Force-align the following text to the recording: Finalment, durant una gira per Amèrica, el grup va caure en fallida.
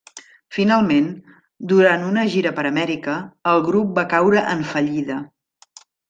Finalment, 0.55 1.09
durant 1.73 2.05
una 2.07 2.23
gira 2.35 2.53
per 2.59 2.63
Amèrica, 2.69 3.17
el 3.51 3.61
grup 3.67 3.91
va 3.99 4.05
caure 4.15 4.41
en 4.55 4.65
fallida. 4.71 5.19